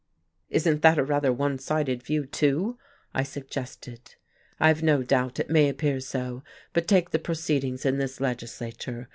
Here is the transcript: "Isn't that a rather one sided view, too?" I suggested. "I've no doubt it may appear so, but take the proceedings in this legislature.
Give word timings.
"Isn't 0.49 0.81
that 0.81 0.97
a 0.97 1.03
rather 1.03 1.31
one 1.31 1.59
sided 1.59 2.01
view, 2.01 2.25
too?" 2.25 2.79
I 3.13 3.21
suggested. 3.21 4.15
"I've 4.59 4.81
no 4.81 5.03
doubt 5.03 5.39
it 5.39 5.47
may 5.51 5.69
appear 5.69 5.99
so, 5.99 6.41
but 6.73 6.87
take 6.87 7.11
the 7.11 7.19
proceedings 7.19 7.85
in 7.85 7.99
this 7.99 8.19
legislature. 8.19 9.09